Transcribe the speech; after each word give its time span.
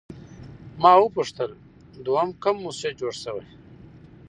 ما 0.81 0.93
وپوښتل 0.97 1.51
دوهم 2.05 2.29
کوم 2.43 2.57
مسجد 2.65 2.93
جوړ 3.01 3.13
شوی؟ 3.23 3.47